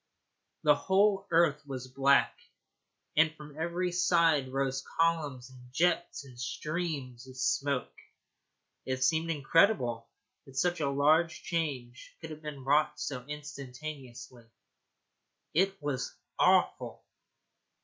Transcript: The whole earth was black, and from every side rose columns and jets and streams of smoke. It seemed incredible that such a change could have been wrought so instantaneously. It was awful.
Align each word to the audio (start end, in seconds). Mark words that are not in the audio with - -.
The 0.63 0.73
whole 0.73 1.27
earth 1.29 1.63
was 1.67 1.87
black, 1.87 2.35
and 3.15 3.31
from 3.35 3.55
every 3.55 3.91
side 3.91 4.49
rose 4.51 4.83
columns 4.97 5.51
and 5.51 5.71
jets 5.71 6.25
and 6.25 6.39
streams 6.39 7.27
of 7.27 7.37
smoke. 7.37 7.93
It 8.83 9.03
seemed 9.03 9.29
incredible 9.29 10.09
that 10.47 10.55
such 10.57 10.81
a 10.81 11.27
change 11.29 12.15
could 12.19 12.31
have 12.31 12.41
been 12.41 12.63
wrought 12.63 12.99
so 12.99 13.23
instantaneously. 13.27 14.47
It 15.53 15.79
was 15.83 16.17
awful. 16.39 17.03